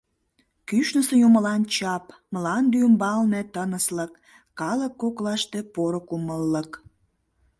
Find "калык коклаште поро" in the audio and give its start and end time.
4.59-6.01